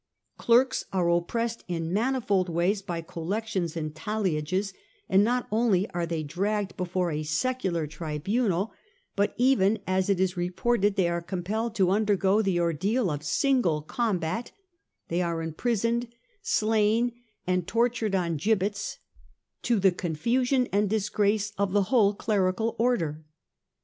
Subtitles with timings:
[0.35, 4.73] Clerks are oppressed in manifold ways by collections and talliages,
[5.07, 8.73] and not only are they dragged before a secular tribunal,
[9.15, 12.59] 238 STUPOR MUNDI but even, as it is reported, they are compelled to undergo the
[12.59, 14.51] ordeal of single combat;
[15.09, 16.07] they are imprisoned,
[16.41, 17.11] slain
[17.45, 18.97] and tortured on gibbets,
[19.61, 23.23] to the confusion and disgrace of the whole clerical order.